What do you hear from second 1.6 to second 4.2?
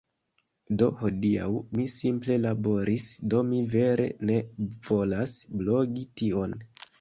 mi simple laboris, Do mi vere